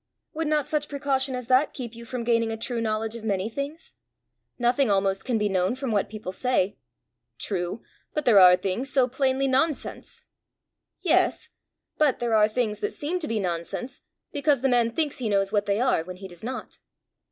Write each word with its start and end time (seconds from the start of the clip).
"Would 0.33 0.47
not 0.47 0.65
such 0.65 0.89
precaution 0.89 1.35
as 1.35 1.45
that 1.45 1.75
keep 1.75 1.93
you 1.93 2.05
from 2.05 2.23
gaining 2.23 2.49
a 2.51 2.57
true 2.57 2.81
knowledge 2.81 3.15
of 3.15 3.23
many 3.23 3.49
things? 3.49 3.93
Nothing 4.57 4.89
almost 4.89 5.25
can 5.25 5.37
be 5.37 5.47
known 5.47 5.75
from 5.75 5.91
what 5.91 6.09
people 6.09 6.31
say." 6.31 6.75
"True; 7.37 7.83
but 8.15 8.25
there 8.25 8.39
are 8.39 8.55
things 8.57 8.91
so 8.91 9.07
plainly 9.07 9.47
nonsense!" 9.47 10.23
"Yes; 11.01 11.49
but 11.99 12.17
there 12.17 12.33
are 12.33 12.47
things 12.47 12.79
that 12.79 12.93
seem 12.93 13.19
to 13.19 13.27
be 13.27 13.39
nonsense, 13.39 14.01
because 14.31 14.61
the 14.61 14.69
man 14.69 14.89
thinks 14.89 15.19
he 15.19 15.29
knows 15.29 15.53
what 15.53 15.67
they 15.67 15.79
are 15.79 16.03
when 16.03 16.15
he 16.15 16.27
does 16.27 16.43
not. 16.43 16.79